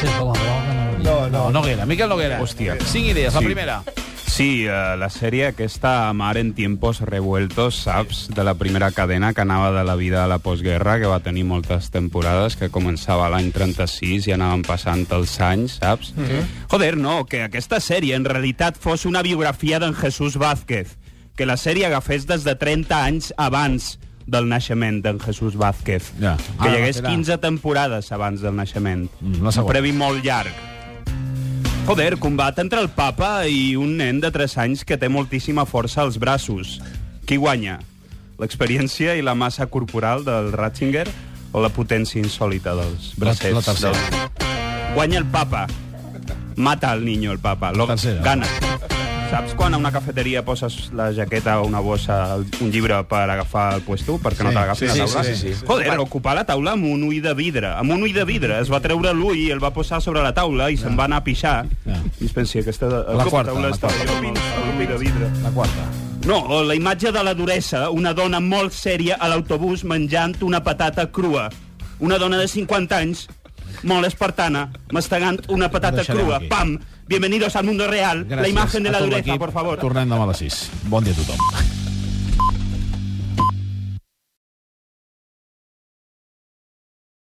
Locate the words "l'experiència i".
38.38-39.24